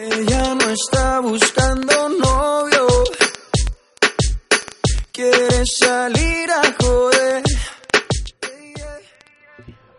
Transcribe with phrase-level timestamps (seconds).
[0.00, 2.86] Ella no está buscando novio.
[5.12, 7.42] Quiere salir a joder.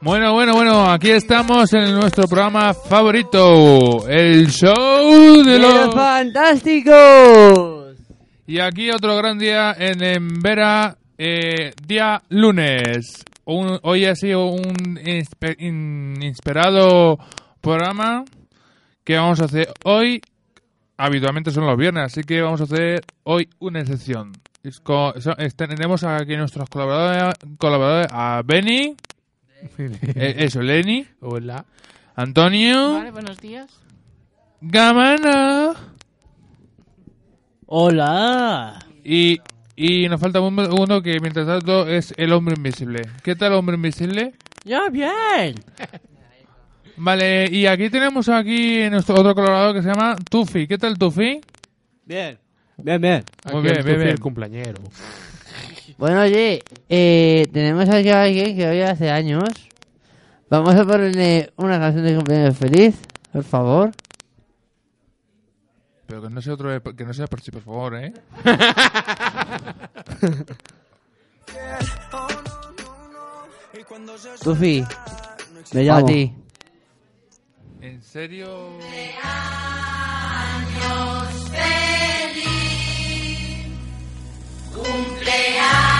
[0.02, 7.98] Bueno, bueno, bueno, aquí estamos en nuestro programa favorito, el show de ¡Los fantásticos!
[8.48, 13.26] Y aquí otro gran día en Embera, eh, día lunes.
[13.44, 17.20] Un- hoy ha sido un inspe- in- inspirado
[17.60, 18.24] programa
[19.10, 20.22] que vamos a hacer hoy.
[20.96, 24.34] Habitualmente son los viernes, así que vamos a hacer hoy una excepción.
[25.56, 28.96] Tenemos aquí nuestros colaboradores, colaboradores a Benny,
[29.80, 31.66] eh, eso, Lenny, Hola.
[32.16, 33.72] Antonio, Vale, buenos días.
[34.62, 35.74] Gamana
[37.66, 38.78] ¡Hola!
[39.04, 39.40] y,
[39.76, 43.02] y nos falta un- uno que mientras tanto es el hombre invisible.
[43.24, 44.34] ¿Qué tal hombre invisible?
[44.66, 45.56] ¡Ya bien!
[47.02, 50.68] Vale, y aquí tenemos aquí nuestro otro colaborador que se llama Tufi.
[50.68, 51.40] ¿Qué tal Tufi?
[52.04, 52.38] Bien.
[52.76, 53.24] Bien, bien.
[53.46, 54.10] Aquí Muy bien, el bien, Tufi, bien.
[54.16, 54.82] el cumpleañero.
[55.98, 59.48] Bueno, oye, eh, tenemos aquí a alguien que hoy hace años.
[60.50, 62.96] Vamos a ponerle una canción de cumpleaños feliz,
[63.32, 63.92] por favor.
[66.06, 68.12] Pero que no sea otro, que no sea por sí, por favor, ¿eh?
[74.44, 74.84] Tufi,
[75.74, 76.06] Me a llamo.
[76.08, 76.34] ti.
[77.82, 78.78] ¿En serio?
[85.26, 85.99] Venga,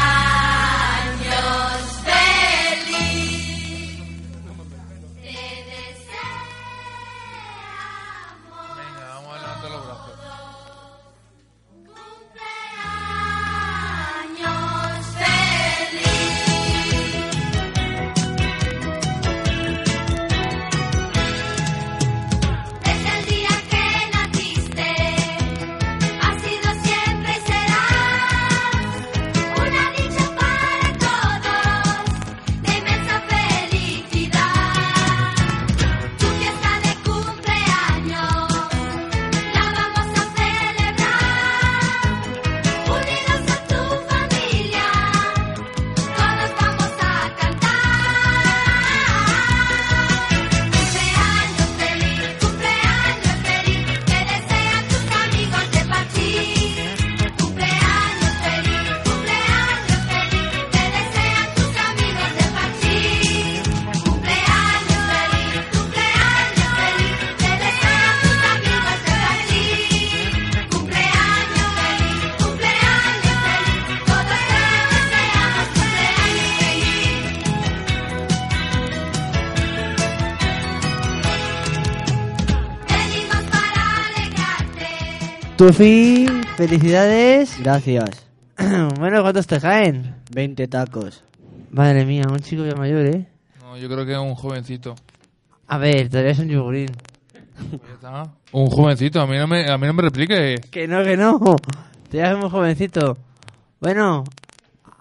[85.60, 86.26] Tufi,
[86.56, 87.60] felicidades.
[87.60, 88.26] Gracias.
[88.98, 90.16] bueno, ¿cuántos te caen?
[90.32, 91.26] 20 tacos.
[91.70, 93.28] Madre mía, un chico ya mayor, ¿eh?
[93.60, 94.96] No, yo creo que es un jovencito.
[95.68, 96.88] A ver, todavía es un yogurín.
[97.72, 98.24] Pues ya está.
[98.54, 100.62] Un jovencito, a mí no me, a mí no me repliques.
[100.72, 101.58] Que no, que no.
[102.10, 103.18] Te es muy jovencito.
[103.82, 104.24] Bueno,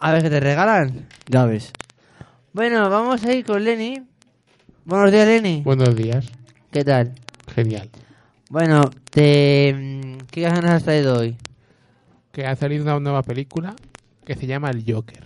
[0.00, 1.06] a ver qué te regalan.
[1.28, 1.72] Ya ves.
[2.52, 4.02] Bueno, vamos a ir con Lenny.
[4.84, 5.62] Buenos días, Lenny.
[5.62, 6.26] Buenos días.
[6.72, 7.14] ¿Qué tal?
[7.54, 7.88] Genial.
[8.48, 9.74] Bueno, te...
[9.74, 11.36] mm, ¿qué ganas has traído hoy?
[12.32, 13.76] Que ha salido una nueva película
[14.24, 15.22] que se llama El Joker.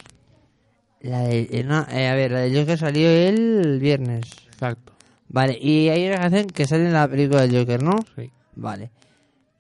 [1.01, 4.25] La de, eh, no, eh, a ver, la de Joker salió el viernes.
[4.47, 4.93] Exacto.
[5.29, 7.97] Vale, y hay una canción que sale en la película del Joker, ¿no?
[8.17, 8.31] Sí.
[8.55, 8.91] Vale.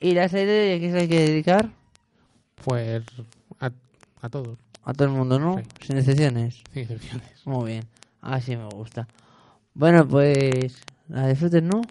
[0.00, 1.70] ¿Y la serie de qué se hay que dedicar?
[2.64, 3.02] Pues
[3.60, 3.70] a,
[4.20, 5.58] a todos, A todo el mundo, ¿no?
[5.58, 5.64] Sí.
[5.86, 6.62] Sin excepciones.
[6.72, 7.46] sin excepciones.
[7.46, 7.84] Muy bien.
[8.20, 9.06] Así me gusta.
[9.74, 10.80] Bueno, pues...
[11.08, 11.82] La disfruten, ¿no?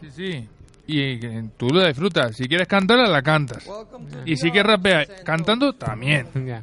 [0.00, 0.48] Sí, sí.
[0.86, 1.18] Y
[1.56, 2.36] tú lo disfrutas.
[2.36, 3.68] Si quieres cantarla, la cantas.
[4.26, 6.28] Y si quieres rapear cantando, también.
[6.46, 6.62] Ya.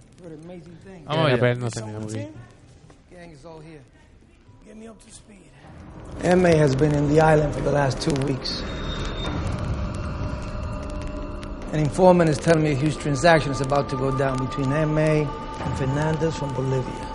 [1.05, 1.39] Vamos allá.
[1.39, 2.29] pero no se me da muy bien.
[6.23, 8.61] Emma has been in the island for the last two weeks.
[11.73, 15.01] An informant is telling me a huge transaction is about to go down between Emma
[15.01, 17.07] and Fernandez from Bolivia.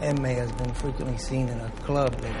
[0.00, 2.38] Emma has been frequently seen in a club lately.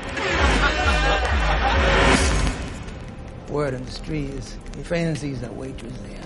[3.50, 6.18] Word on the street is he fancies that waitress there.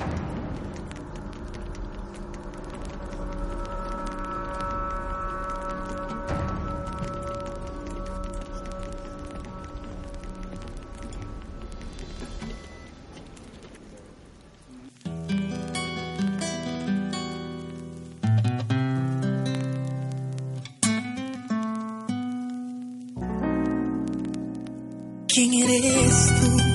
[25.29, 26.72] ¿Quién eres tú?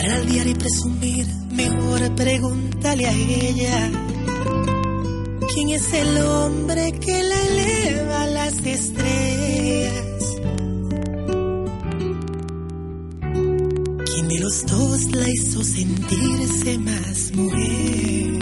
[0.00, 3.90] Para aldear y presumir, mejor pregúntale a ella.
[5.52, 10.24] ¿Quién es el hombre que la eleva a las estrellas?
[14.06, 18.39] ¿Quién de los dos la hizo sentirse más mujer?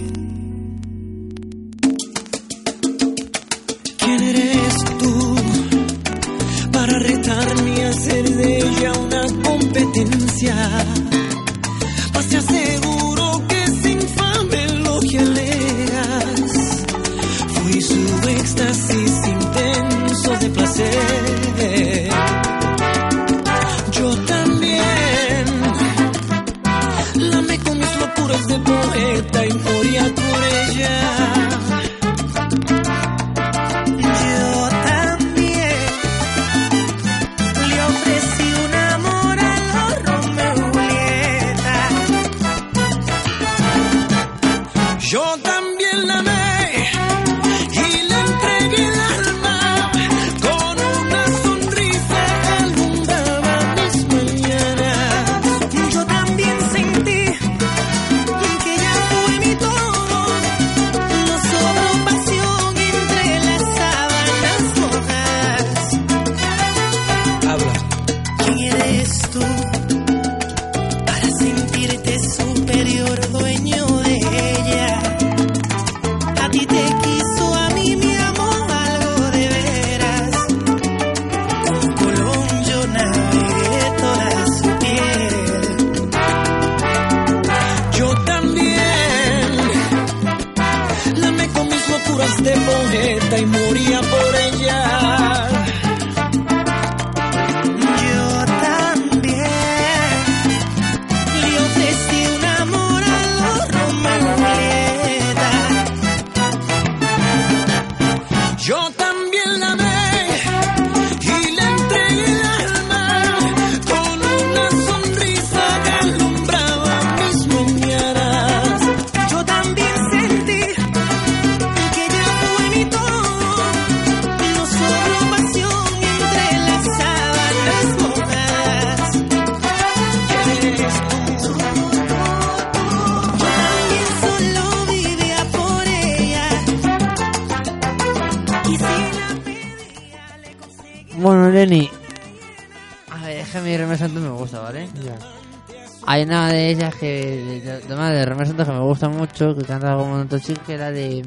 [146.19, 147.61] Hay una de ellas que.
[147.61, 151.23] De, de, Santos que me gusta mucho, que canta como un chico, que era de.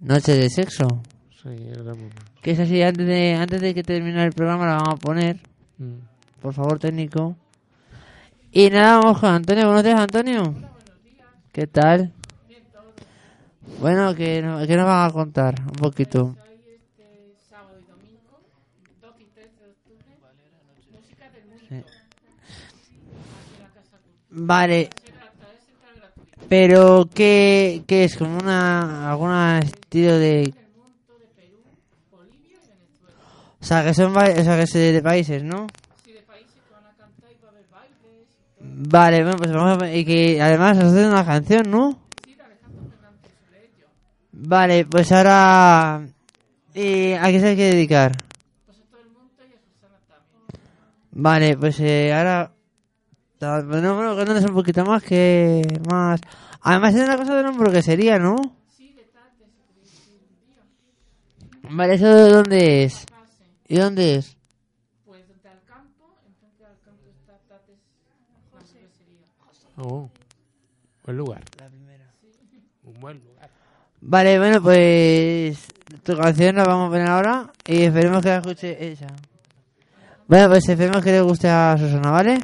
[0.00, 1.00] Noche de sexo.
[1.40, 2.10] Sí, era muy-
[2.42, 5.36] Que es así, antes de, antes de que termine el programa la vamos a poner.
[5.78, 5.98] Mm.
[6.42, 7.36] Por favor, técnico.
[8.50, 9.66] Y nada, vamos con Antonio.
[9.66, 10.54] Buenos días, Antonio.
[11.52, 12.12] ¿Qué tal?
[13.80, 16.34] Bueno, que, que nos van a contar un poquito.
[24.36, 24.90] Vale.
[26.48, 28.16] Pero, ¿qué, qué es?
[28.16, 30.52] ¿Como una, alguna estilo de...?
[33.60, 35.66] O sea, que son o sea, que de países, ¿no?
[38.60, 41.98] Vale, bueno, pues vamos a Y que además hacen una canción, ¿no?
[44.32, 46.06] Vale, pues ahora...
[46.74, 48.12] ¿Y a qué se hay que dedicar?
[51.12, 52.53] Vale, pues eh, ahora...
[53.44, 55.62] ta- Bueno, bueno, cuéntanos un poquito más que...
[55.90, 56.20] Más...
[56.62, 58.36] Además es una cosa de nombre que sería, ¿no?
[61.70, 63.06] Vale, ¿eso de dónde es?
[63.68, 64.36] ¿Y dónde es?
[69.76, 70.08] Oh,
[71.04, 71.42] buen lugar.
[72.84, 73.50] Un buen lugar.
[74.00, 75.66] Vale, bueno, pues
[76.02, 79.08] tu canción la vamos a poner ahora y esperemos que la escuche ella.
[80.28, 82.38] Bueno, pues esperemos que le guste a Susana, ¿vale?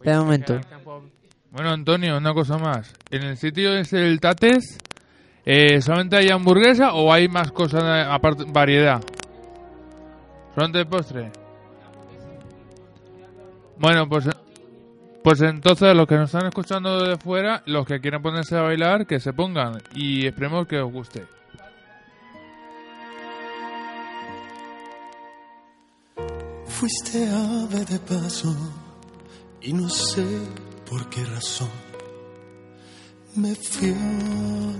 [0.00, 0.58] Espera un momento.
[1.50, 2.90] Bueno, Antonio, una cosa más.
[3.10, 4.78] ¿En el sitio es el Tates?
[5.44, 9.02] Eh, ¿Solamente hay hamburguesa o hay más cosas aparte, variedad?
[10.54, 11.30] ¿Solamente postre?
[13.76, 14.26] Bueno, pues,
[15.22, 19.06] pues entonces los que nos están escuchando de fuera, los que quieran ponerse a bailar,
[19.06, 21.26] que se pongan y esperemos que os guste.
[26.64, 28.79] Fuiste ave de paso
[29.62, 30.24] y no sé
[30.88, 31.68] por qué razón
[33.36, 33.94] me fui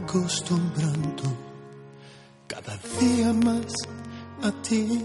[0.03, 1.23] acostumbrando
[2.49, 3.73] cada día más
[4.43, 4.99] a ti.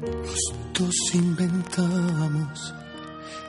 [0.00, 2.74] Los dos inventamos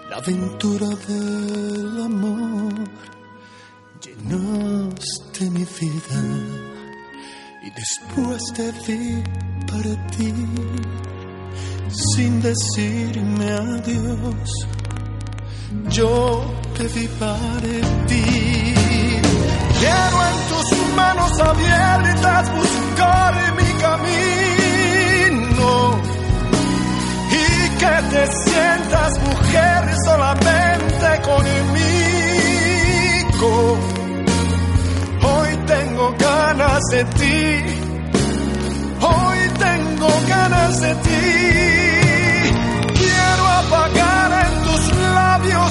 [0.09, 2.73] la aventura del amor.
[4.03, 6.21] Llenaste mi vida
[7.63, 9.23] y después te vi
[9.67, 10.33] partir
[11.93, 14.49] sin decirme adiós.
[15.89, 16.43] Yo
[16.77, 18.73] te vi partir.
[19.79, 25.69] Quiero en tus manos abiertas buscar mi camino
[27.31, 31.91] y que te sientas mujer solamente conmigo.
[35.25, 37.43] Hoy tengo ganas de ti,
[39.01, 41.82] hoy tengo ganas de ti.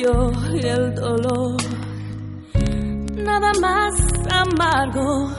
[0.00, 1.60] Y el dolor.
[3.16, 3.92] Nada más
[4.30, 5.30] amargo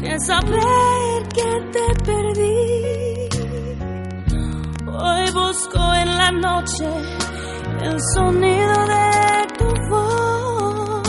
[0.00, 3.28] que saber que te perdí.
[4.86, 6.88] Hoy busco en la noche
[7.82, 11.02] el sonido de tu voz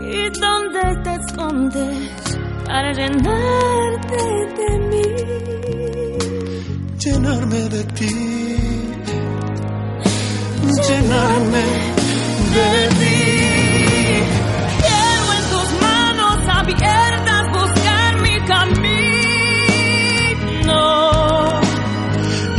[0.00, 4.22] y donde te escondes para llenarte
[4.56, 5.08] de mí.
[6.98, 8.65] llenarme de ti,
[10.88, 11.64] llenarme
[12.56, 13.20] de ti.
[14.82, 18.76] Quiero en tus manos abiertas buscar mi camino.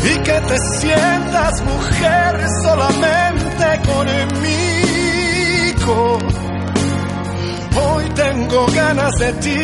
[0.03, 2.31] y que te sientas mujer
[2.63, 4.77] solamente conmigo.
[7.79, 9.61] Hoy tengo ganas de ti,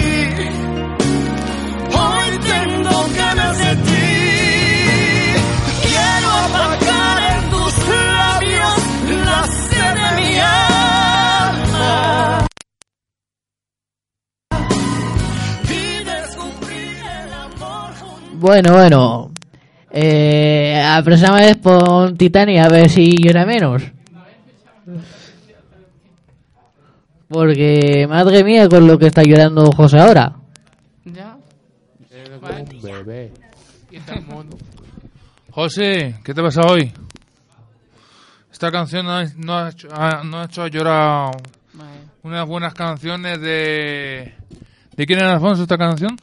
[1.91, 3.92] hoy tengo ganas de ti.
[18.43, 19.31] Bueno, bueno.
[19.89, 23.83] Eh, la próxima vez pon Titanic a ver si llora menos.
[27.29, 30.35] Porque, madre mía, con lo que está llorando José ahora.
[31.05, 31.37] Ya.
[32.41, 33.31] Un bebé.
[33.91, 33.99] Y.
[35.49, 36.91] José, ¿qué te pasa hoy?
[38.51, 39.87] Esta canción no ha, no ha hecho,
[40.25, 41.31] no ha hecho llorar
[42.23, 44.33] unas buenas canciones de...
[44.97, 46.17] ¿De quién era Alfonso esta canción?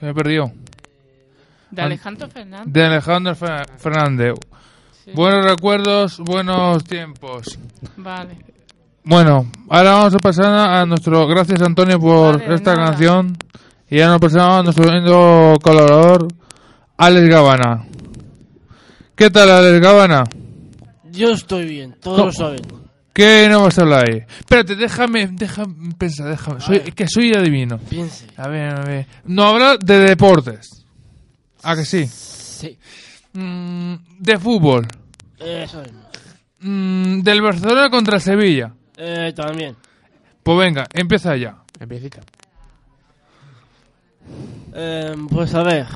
[0.00, 0.50] Que me perdió.
[1.70, 2.72] De Alejandro Fernández.
[2.72, 4.34] De Alejandro Fer- Fernández.
[5.04, 5.10] Sí.
[5.14, 7.58] Buenos recuerdos, buenos tiempos.
[7.96, 8.36] Vale.
[9.04, 11.26] Bueno, ahora vamos a pasar a nuestro...
[11.26, 12.90] Gracias Antonio por Vale, esta nada.
[12.90, 13.36] canción.
[13.90, 16.28] Y ahora nos pasamos a nuestro lindo colaborador,
[16.98, 17.86] Alex Gavana.
[19.14, 20.24] ¿Qué tal, Alex Gavana?
[21.10, 22.24] Yo estoy bien, todos No.
[22.26, 22.60] lo saben.
[23.14, 24.22] ¿Qué no vas a hablar ahí?
[24.38, 26.60] Espérate, déjame, déjame pensar, déjame.
[26.60, 27.78] Soy, que soy adivino.
[27.78, 28.26] Piense.
[28.36, 29.06] A ver, a ver.
[29.24, 30.84] No habla de deportes.
[31.68, 32.06] ¿A que sí?
[32.06, 32.78] Sí.
[33.34, 34.88] Mm, de fútbol.
[35.38, 35.92] Eso es.
[36.60, 38.72] Mm, del Barcelona contra Sevilla.
[38.96, 39.76] Eh, también.
[40.42, 41.58] Pues venga, empieza ya.
[41.78, 42.22] Empiecita.
[44.74, 45.86] Eh, pues a ver.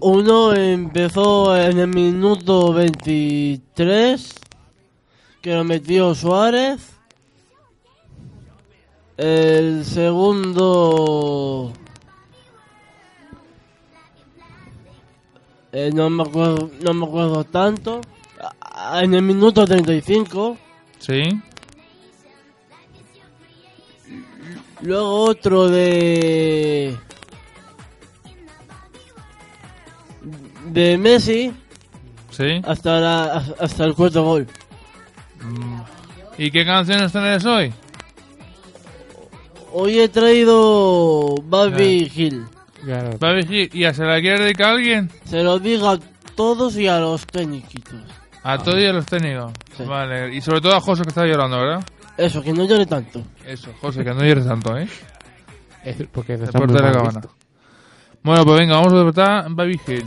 [0.00, 4.34] Uno empezó en el minuto 23,
[5.40, 6.80] que lo metió Suárez.
[9.16, 11.72] El segundo...
[15.72, 18.00] eh, no, me acuerdo, no me acuerdo tanto.
[18.60, 20.56] Ah, En el minuto 35.
[20.98, 21.22] ¿Sí?
[24.82, 26.96] Luego otro de.
[30.66, 31.52] De Messi
[32.30, 32.62] ¿Sí?
[32.64, 34.46] hasta, la, hasta el cuarto gol.
[36.38, 37.72] ¿Y qué canciones tenés hoy?
[39.72, 42.44] Hoy he traído Baby Hill.
[42.84, 43.18] Claro.
[43.18, 45.10] Va a decir, ¿y a se la quiere dedicar a alguien?
[45.24, 45.98] Se lo digo a
[46.34, 48.00] todos y a los técnicos.
[48.42, 49.52] A todos y a los técnicos.
[49.76, 49.84] Sí.
[49.84, 51.84] Vale, y sobre todo a José que está llorando, ¿verdad?
[52.16, 53.22] Eso, que no llore tanto.
[53.46, 54.88] Eso, José, que no llores tanto, ¿eh?
[55.84, 57.20] Es porque de la cabana.
[58.22, 60.04] Bueno, pues venga, vamos a despertar Baby Hill.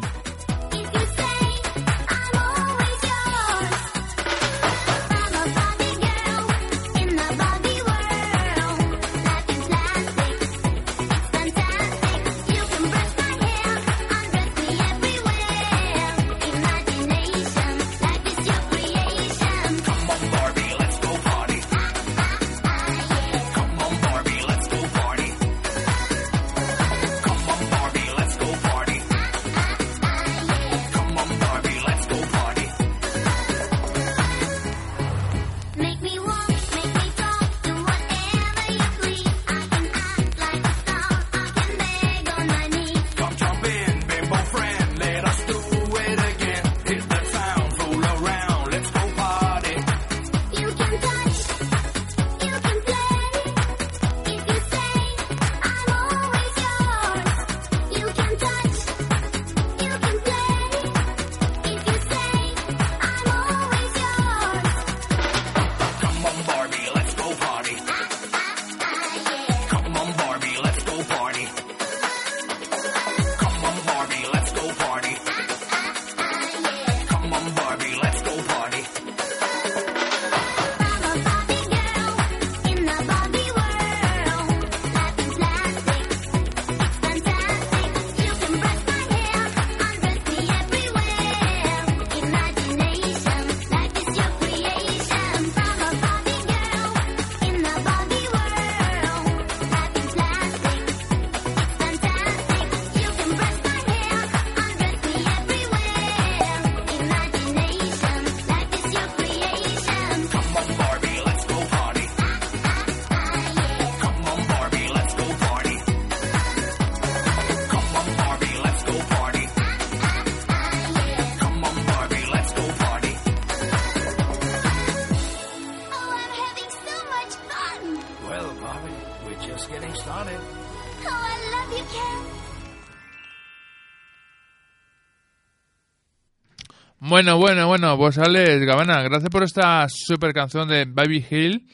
[137.08, 141.68] Bueno, bueno, bueno, pues Alex Gavana, gracias por esta super canción de Baby Hill.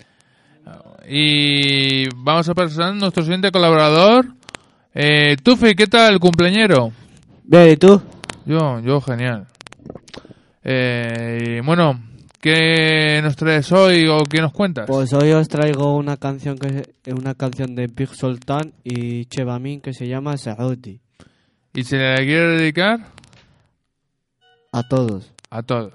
[1.08, 4.26] Y vamos a pasar a nuestro siguiente colaborador.
[4.94, 6.92] Eh, Tufi, ¿qué tal, cumpleañero?
[7.46, 8.02] Bien, ¿y tú?
[8.46, 9.48] Yo, yo, genial.
[10.66, 11.98] Eh, y bueno,
[12.42, 14.86] ¿qué nos traes hoy o qué nos cuentas?
[14.86, 19.80] Pues hoy os traigo una canción que es una canción de Big Sultan y Chevamin
[19.80, 21.00] que se llama Saudi.
[21.74, 23.21] ¿Y se le quiere dedicar?
[24.73, 25.33] A todos.
[25.51, 25.93] A todos.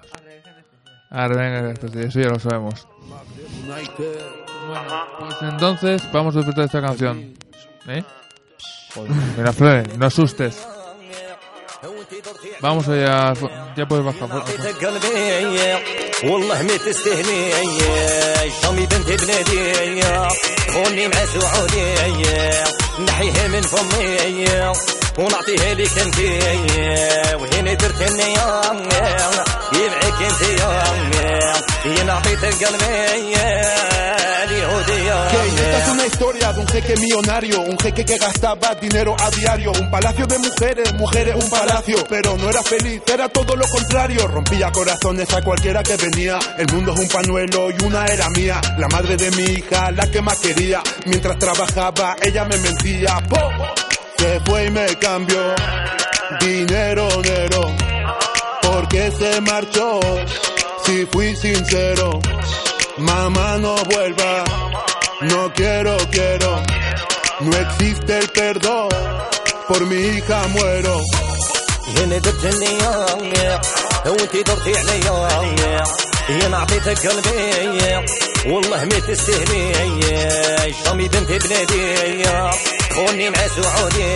[1.09, 2.87] Ahora venga, pues eso ya lo sabemos.
[5.19, 7.33] Pues entonces vamos a disfrutar de esta canción.
[7.87, 8.03] ¿Eh?
[8.93, 10.67] Joder, mira, Flores, no asustes.
[12.61, 13.33] Vamos allá,
[13.75, 14.29] ya puedes bajar.
[14.29, 15.77] por- عطيتك قلبي
[16.23, 17.51] والله ما تستهني
[18.61, 20.01] شامي بنت بلادي
[20.73, 21.93] خوني مع سعودي
[23.07, 24.45] نحيها من فمي
[25.17, 26.15] ونعطيها لك انت
[27.95, 28.61] وهنا درت النية
[29.73, 33.31] يبعك انت يا نعطيتك قلبي
[34.41, 39.15] Que esta es اليهودية una historia de un jeque millonario, un jeque que gastaba dinero
[39.17, 43.55] a diario, un palacio de mujeres, mujeres un palacio, pero no era feliz, era todo
[43.55, 48.05] lo contrario, rompía corazones a cualquiera que venía, el mundo es un pañuelo y una
[48.05, 52.57] era mía, la madre de mi hija, la que más quería, mientras trabajaba ella me
[52.57, 53.39] mentía, ¡Po!
[54.17, 55.55] se fue y me cambió,
[56.39, 57.75] dinero negro,
[58.85, 59.99] porque se marchó,
[60.85, 62.19] si fui sincero,
[62.97, 64.43] mamá no vuelva.
[65.21, 66.63] No quiero, quiero.
[67.41, 68.89] No existe el perdón.
[69.67, 71.01] Por mi hija muero.
[71.97, 73.61] هنا درت النية
[74.05, 75.83] وانتي درتي عليا
[76.27, 78.05] هي نعطيتك قلبي
[78.45, 79.73] والله ما تستهني
[80.85, 82.23] شامي بنت بلادي
[82.95, 84.15] خوني مع سعودي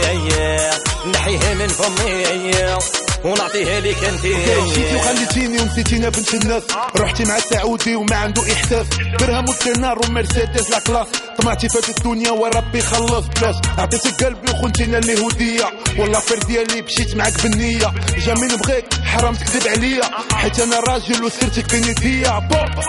[1.05, 6.62] نحيها من فمي ونعطيها لك انت جيتي وخليتيني ونسيتينا بنت الناس
[6.96, 8.86] رحتي مع سعودي وما عنده إحساس.
[9.20, 11.06] درهم والدينار ومرسيدس لا كلاس
[11.38, 13.24] طمعتي هاد الدنيا وربي خلص.
[13.26, 15.64] بلاش عطيتك قلبي وخنتينا اليهودية.
[15.98, 17.92] والله فر ديالي مشيت معاك بالنية.
[18.26, 20.10] جميل بغيك حرام تكذب عليا.
[20.34, 22.84] حيت أنا راجل وسيرتك فيني هي بوب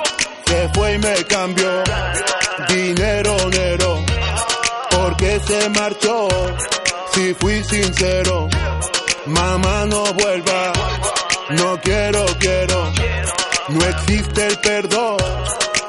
[0.52, 1.72] Se fue y me cambió.
[2.68, 3.90] Dinero negro.
[4.92, 6.28] Porque se marchó.
[7.14, 8.50] Si fui sincero,
[9.26, 10.74] mamá no vuelva.
[11.50, 12.92] No quiero, quiero.
[13.70, 15.18] No existe el perdón.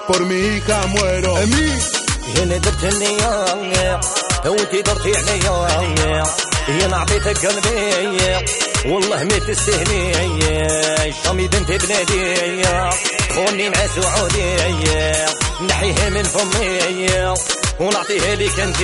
[0.06, 1.34] Por mi hija muero.
[2.36, 4.00] هنا درت النية
[4.46, 6.24] وانتي درتي عليا
[6.66, 8.46] هي نعطيتك قلبي
[8.86, 10.12] والله ما تستهني
[11.24, 12.62] شامي بنت بلادي
[13.34, 14.56] خوني مع سعودي
[15.68, 17.34] نحيها من فمي
[17.80, 18.82] ونعطيها لك انت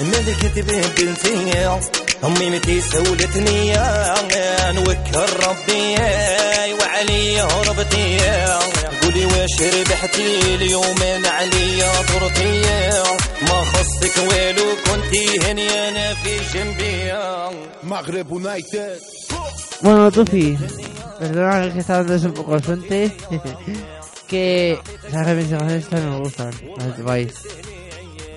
[0.00, 1.78] مالك تبيه بنتي
[2.24, 5.94] أميمتي سولتني يا نوكل ربي
[6.80, 8.18] وعلي هربتي
[9.02, 12.62] قولي واش ربحتي اليوم من عليا طرتي؟
[13.42, 17.12] ما خصك ولو كنتي هني أنا في جنبي.
[17.82, 19.00] مغرب يونايتد
[19.82, 20.58] ما ضفي
[21.20, 22.98] perdón que estaba dando un poco fuerte
[24.30, 24.78] que
[25.12, 26.52] las revisiones están en gustan.
[26.78, 27.34] Las vais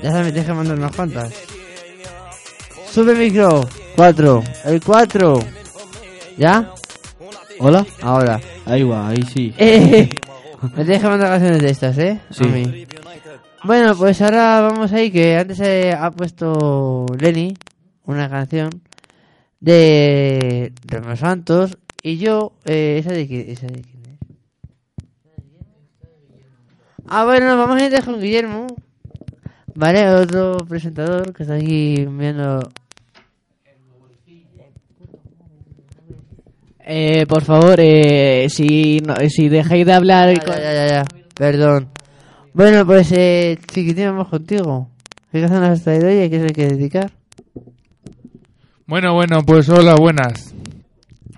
[0.03, 1.31] ya sabes deja mandar unas cuantas.
[2.95, 5.39] Sube el micro, 4, el 4.
[6.37, 6.71] ¿Ya?
[7.59, 7.85] ¿Hola?
[8.01, 8.39] Ahora.
[8.65, 9.53] Ahí va, ahí sí.
[9.59, 10.09] Eh,
[10.77, 12.21] me deja mandar canciones de estas, ¿eh?
[12.29, 12.45] Sí.
[12.45, 12.87] A mí.
[13.65, 17.57] Bueno, pues ahora vamos ahí, que antes eh, ha puesto Lenny
[18.05, 18.69] una canción
[19.59, 24.17] de Romeo Santos y yo, eh, ¿esa de quién, esa de quién?
[27.09, 28.67] Ah, bueno, vamos a ir con Guillermo,
[29.73, 30.07] ¿vale?
[30.11, 32.61] Otro presentador que está aquí viendo...
[36.87, 40.35] Eh, por favor, eh, si, no- si dejáis de hablar...
[40.35, 41.89] Ya, ya, ya, ya, perdón.
[42.53, 44.89] Bueno, pues, eh, chiquitín, vamos contigo.
[45.31, 47.11] ¿Qué canción has traído hoy y a qué se hay que dedicar?
[48.85, 50.53] Bueno, bueno, pues hola, buenas.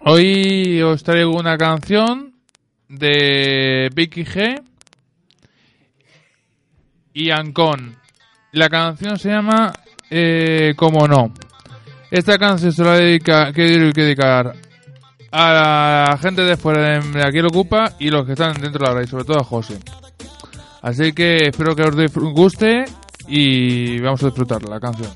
[0.01, 2.33] Hoy os traigo una canción
[2.89, 4.61] de Vicky G
[7.13, 7.95] y Ancon.
[8.51, 9.71] La canción se llama
[10.09, 11.33] eh, Como no.
[12.11, 14.53] Esta canción se la dedica, que que dedicar
[15.31, 18.95] a la gente de fuera de, aquí lo ocupa y los que están dentro de
[18.95, 19.79] la y sobre todo a José.
[20.81, 22.85] Así que espero que os guste
[23.27, 25.11] y vamos a disfrutar la canción.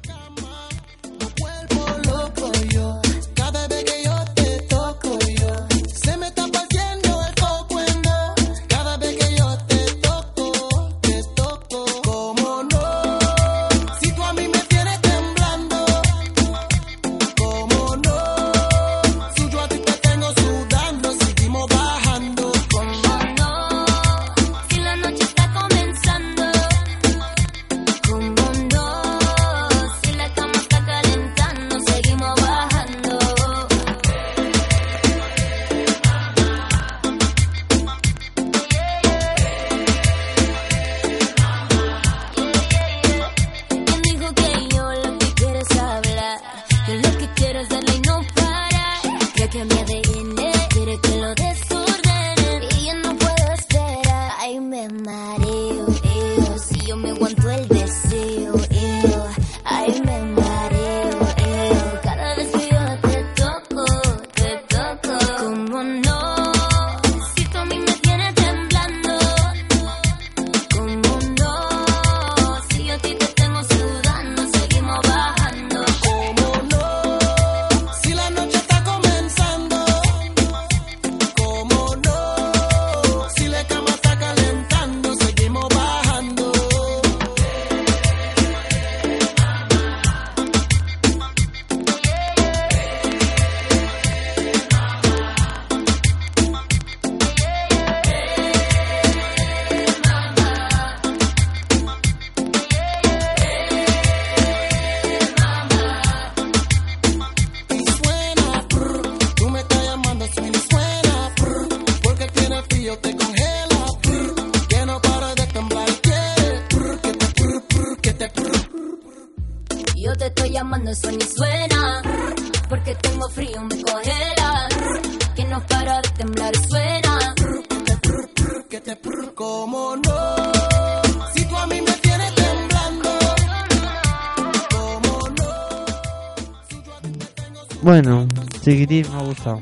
[138.61, 139.61] Bueno, chiquitín, me ha gustado.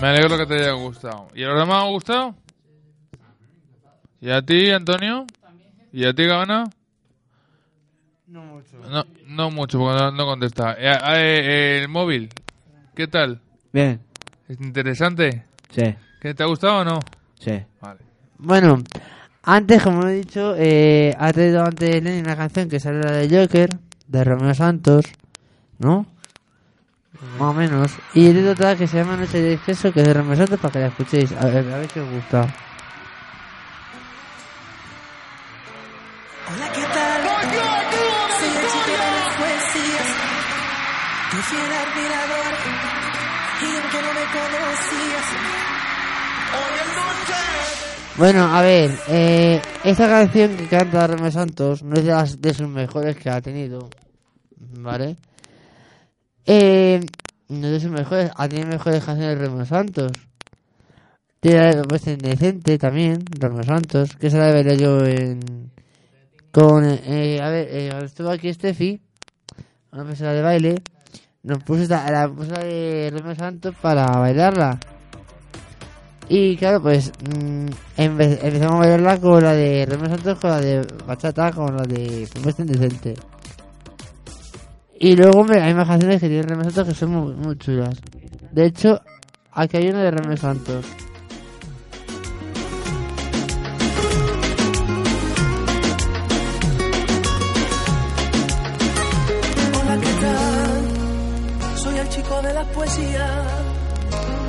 [0.00, 1.28] Me alegro que te haya gustado.
[1.34, 2.34] ¿Y a los demás ha gustado?
[4.20, 5.26] ¿Y a ti, Antonio?
[5.92, 6.64] ¿Y a ti, Gabana?
[8.26, 8.78] No mucho.
[8.88, 10.76] No, no mucho, porque no, no contesta.
[10.78, 12.30] Eh, eh, el móvil,
[12.94, 13.40] ¿qué tal?
[13.72, 14.00] Bien.
[14.48, 15.44] ¿Es interesante?
[15.70, 15.94] Sí.
[16.20, 17.00] ¿Que ¿Te ha gustado o no?
[17.38, 17.62] Sí.
[17.80, 18.00] Vale.
[18.38, 18.82] Bueno,
[19.42, 23.28] antes, como he dicho, eh, ha traído antes Lenny una canción que sale la de
[23.28, 23.68] Joker,
[24.06, 25.04] de Romeo Santos,
[25.78, 26.06] ¿no?
[27.20, 27.92] Más o menos.
[28.14, 30.58] Y he traído otra que se llama Noche de Exceso, que es de Romeo Santos,
[30.58, 31.32] para que la escuchéis.
[31.32, 32.40] A ver, a ver qué os gusta.
[36.48, 37.22] Hola, ¿qué tal?
[38.38, 40.08] Soy el chico de las poesías,
[41.30, 42.54] tu fiel admirador.
[43.60, 45.26] Y aunque no me conocías,
[46.56, 47.40] hoy es noche.
[48.16, 52.54] Bueno, a ver, eh, esta canción que canta Romeo Santos no es de, las, de
[52.54, 53.90] sus mejores que ha tenido,
[54.78, 55.18] ¿vale?
[56.46, 57.00] Eh,
[57.48, 60.12] no de sus mejores, ha tenido mejores canciones de Romeo Santos.
[61.40, 65.70] Tiene pues Indecente también, Romeo Santos, que se la veré yo en...
[66.52, 69.00] Con, eh, a ver, eh, estuvo aquí Steffi,
[69.92, 70.82] una persona de baile,
[71.44, 74.78] nos puso esta, la puso la de Romeo Santos para bailarla.
[76.28, 80.60] Y claro, pues mm, empe- empezamos a bailarla con la de Romeo Santos, con la
[80.60, 83.14] de Bachata, con la de Fuerza Indecente.
[85.02, 87.98] Y luego, hay más canciones que tiene Romeo Santos que son muy, muy chulas.
[88.52, 89.00] De hecho,
[89.50, 90.84] aquí hay una de Romeo Santos.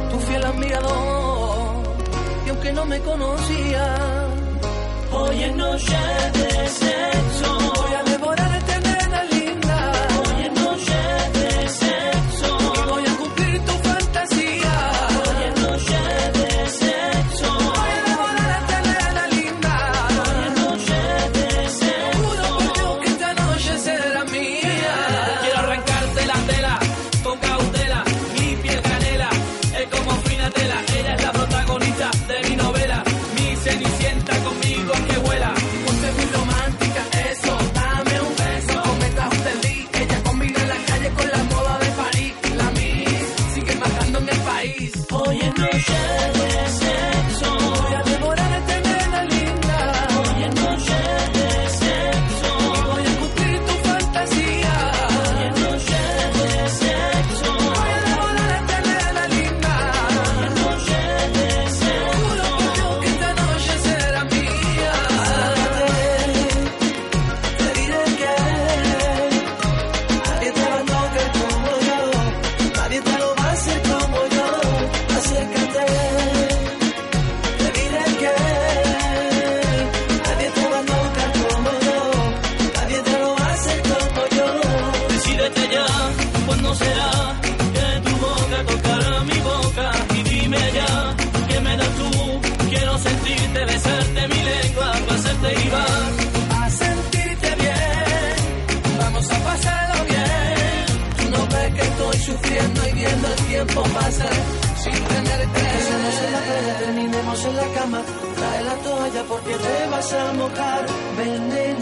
[0.09, 1.83] Tu fiel admirador.
[2.45, 3.95] Y aunque no me conocía,
[5.13, 6.40] hoy es noche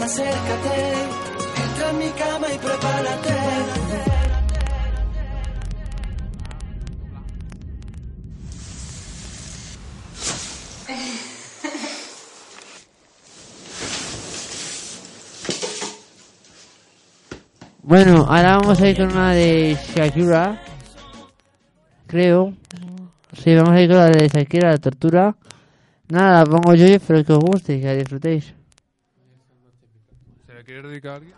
[0.02, 0.92] Acércate.
[1.62, 3.34] Entra en mi cama y prepárate.
[17.82, 20.62] Bueno, ahora vamos a ir con una de Shakira.
[22.06, 22.54] Creo.
[23.32, 25.36] Sí, vamos a ir con la de Shakira, la tortura.
[26.08, 28.59] Nada, la pongo yo y espero que os guste y que disfrutéis.
[30.60, 31.34] ¿Se le quiere dedicar a alguien?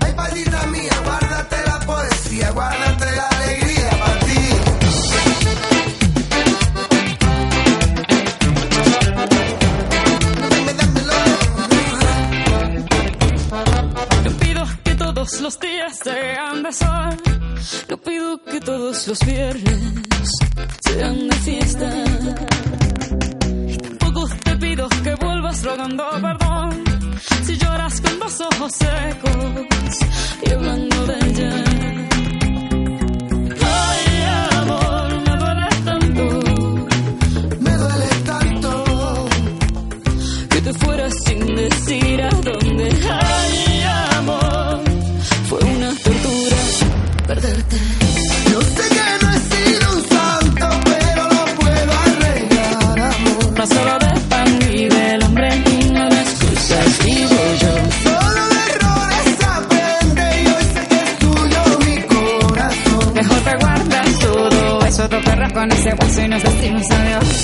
[0.00, 3.35] Ay, palita mía, guárdate la poesía, guárdate
[15.26, 17.16] todos los días sean de sol.
[17.88, 20.30] No pido que todos los viernes
[20.84, 21.90] sean de fiesta.
[23.66, 26.84] Y tampoco te pido que vuelvas rogando perdón.
[27.44, 29.98] Si lloras con los ojos secos
[30.44, 31.62] y hablando de ella.
[41.24, 42.90] sin decir a dónde.
[43.08, 43.35] hay.
[66.36, 67.35] mas assim não.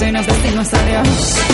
[0.00, 1.49] se nos destino.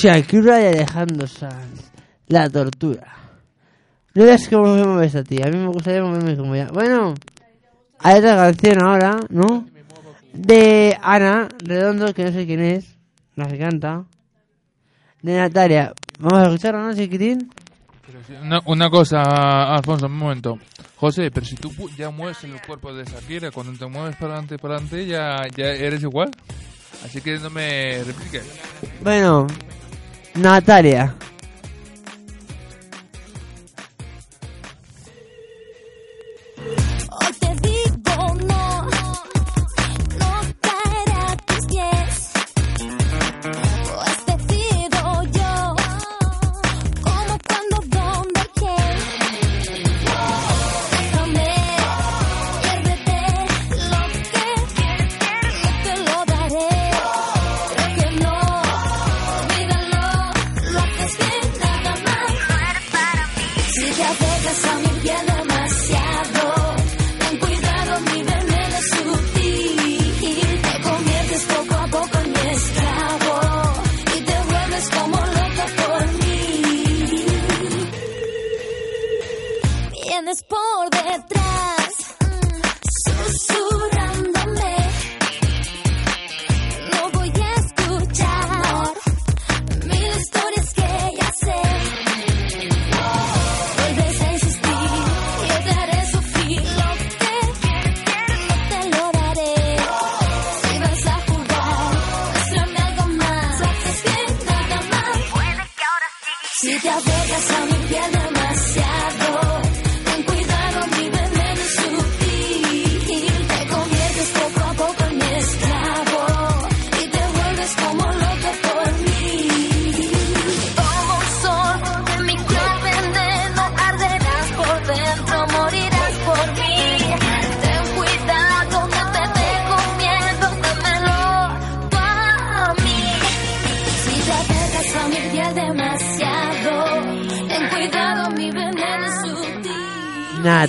[0.00, 1.90] Shakira y Alejandro Sanz.
[2.28, 3.14] La tortura.
[4.14, 5.42] No es cómo me mueves a ti.
[5.42, 6.68] A mí me gustaría moverme como ya.
[6.68, 7.14] Bueno,
[7.98, 9.66] hay otra canción ahora, ¿no?
[10.32, 12.96] De Ana Redondo, que no sé quién es.
[13.34, 14.04] No se canta.
[15.20, 15.92] De Natalia.
[16.20, 17.50] Vamos a escucharla, ¿no, chiquitín?
[18.42, 19.20] Una, una, cosa,
[19.74, 20.58] Alfonso, un momento.
[20.96, 24.58] José, pero si tú ya mueves el cuerpo de Shakira, cuando te mueves para adelante,
[24.58, 26.30] para adelante, ya, ya eres igual.
[27.04, 28.44] Así que no me repliques.
[29.02, 29.46] Bueno,
[30.34, 31.14] Natália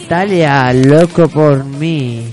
[0.10, 2.28] Natalia, loco por mí.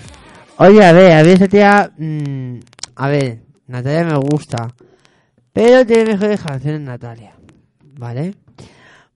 [0.56, 1.92] Oye, a ver, a ver, esa tía.
[1.98, 2.60] mm,
[2.94, 4.74] a ver, Natalia me gusta.
[5.52, 7.34] Pero tiene mejores canciones Natalia.
[7.98, 8.34] ¿Vale?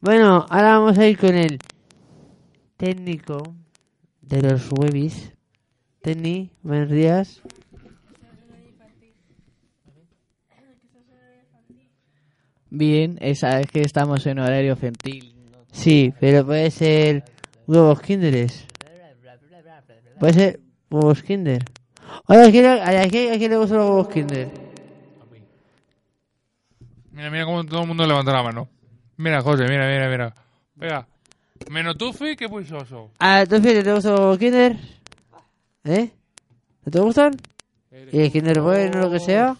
[0.02, 1.58] Bueno, ahora vamos a ir con el
[2.76, 3.54] técnico
[4.20, 5.32] de los webis.
[6.02, 7.40] Teni, buenos días.
[12.68, 15.34] Bien, esa es que estamos en horario infantil.
[15.72, 17.24] Sí, pero puede ser
[17.78, 18.66] huevos kinderes.
[20.18, 20.60] Puede ser
[20.90, 21.64] huevos kinder.
[22.26, 24.48] Oye, ¿a quién, a, a quién- a quién le gustan los huevos kinder?
[27.12, 28.68] Mira, mira cómo todo el mundo levanta la mano.
[29.16, 30.34] Mira, José, mira, mira, mira.
[30.74, 31.06] Venga.
[31.70, 33.10] Menos Tufi, que puisoso.
[33.18, 34.76] Ah, ¿tú Fede, te gustan los huevos kinder?
[35.84, 36.10] ¿Eh?
[36.84, 37.36] ¿No te gustan?
[38.12, 39.56] ¿Y el kinder bueno o lo que sea?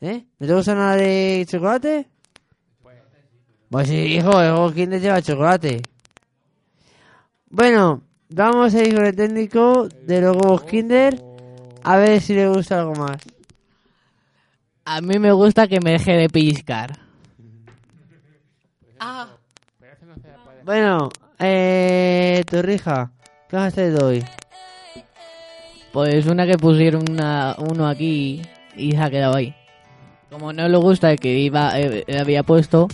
[0.00, 0.24] ¿Eh?
[0.38, 2.06] ¿No te gusta nada de chocolate?
[3.70, 5.80] Pues sí, hijo, el huevo kinder lleva chocolate.
[7.54, 8.00] Bueno,
[8.30, 11.22] vamos a ir con el técnico de los huevos kinder.
[11.82, 13.18] A ver si le gusta algo más.
[14.86, 16.98] A mí me gusta que me deje de pellizcar.
[20.64, 23.12] Bueno, eh, Torrija,
[23.50, 24.24] ¿qué vas a hacer hoy?
[25.92, 28.40] Pues una que pusieron una, uno aquí
[28.74, 29.54] y se ha quedado ahí.
[30.30, 32.88] Como no le gusta el que iba, eh, había puesto,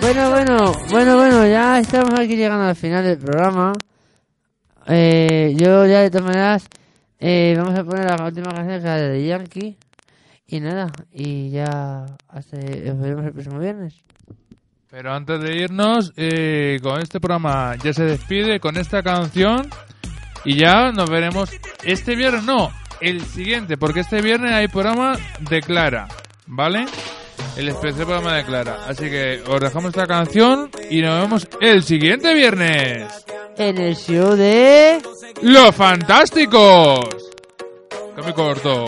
[0.00, 3.72] Bueno, bueno, bueno, bueno, ya estamos aquí llegando al final del programa.
[4.86, 6.68] Eh, yo ya de todas maneras
[7.18, 9.76] eh, vamos a poner la última canción que de Yankee.
[10.46, 14.02] Y nada, y ya hasta nos veremos el próximo viernes.
[14.90, 19.68] Pero antes de irnos, eh, con este programa ya se despide con esta canción
[20.44, 21.50] y ya nos veremos
[21.84, 22.70] este viernes, no,
[23.00, 25.18] el siguiente, porque este viernes hay programa
[25.50, 26.08] de Clara,
[26.46, 26.86] ¿vale?
[27.56, 28.84] El especial programa de Clara.
[28.86, 33.24] Así que os dejamos esta canción y nos vemos el siguiente viernes.
[33.56, 35.00] En el show de...
[35.42, 37.00] ¡Los Fantásticos!
[38.14, 38.86] Que me corto.